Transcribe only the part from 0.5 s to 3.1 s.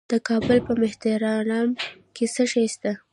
په مهترلام کې څه شی شته؟